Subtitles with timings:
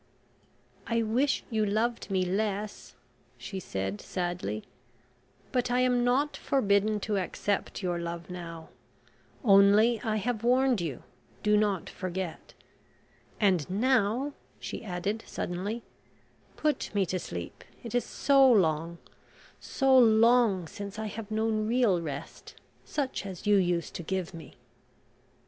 [0.87, 2.95] "I wish you loved me less,"
[3.37, 4.63] she said sadly.
[5.51, 8.69] "But I am not forbidden to accept your love now;
[9.43, 11.03] only, I have warned you,
[11.43, 12.55] do not forget.
[13.39, 15.83] And now" she added suddenly:
[16.57, 17.63] "Put me to sleep...
[17.83, 18.97] it is so long,
[19.59, 22.55] so long, since I have known real rest,
[22.85, 24.55] such as you used to give me."